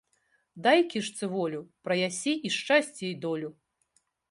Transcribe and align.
Дай 0.67 0.79
кішцы 0.93 1.29
волю‒ 1.33 1.59
праясі 1.89 2.33
і 2.51 2.53
шчасце 2.57 3.05
і 3.13 3.15
долю 3.29 3.49